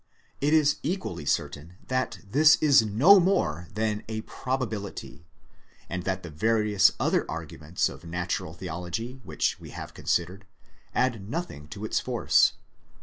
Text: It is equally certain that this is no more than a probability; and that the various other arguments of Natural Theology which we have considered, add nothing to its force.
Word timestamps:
It 0.41 0.51
is 0.55 0.77
equally 0.81 1.25
certain 1.27 1.73
that 1.87 2.17
this 2.27 2.55
is 2.55 2.81
no 2.81 3.19
more 3.19 3.67
than 3.71 4.03
a 4.09 4.21
probability; 4.21 5.27
and 5.91 6.05
that 6.05 6.23
the 6.23 6.31
various 6.31 6.93
other 6.99 7.23
arguments 7.29 7.87
of 7.87 8.03
Natural 8.03 8.55
Theology 8.55 9.21
which 9.23 9.59
we 9.59 9.69
have 9.69 9.93
considered, 9.93 10.47
add 10.95 11.29
nothing 11.29 11.67
to 11.67 11.85
its 11.85 11.99
force. 11.99 12.53